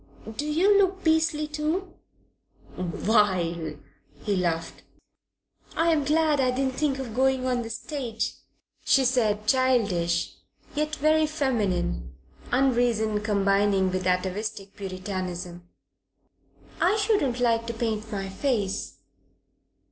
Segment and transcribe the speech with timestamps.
[0.35, 1.93] "Do you look beastly too?"
[2.75, 3.75] "Vile,"
[4.23, 4.81] he laughed.
[5.75, 8.33] "I'm glad I didn't think of going on the stage,"'
[8.83, 10.37] she said, childish
[10.73, 12.15] yet very feminine
[12.51, 15.69] unreason combining with atavistic puritanism.
[16.81, 18.95] "I shouldn't like to paint my face."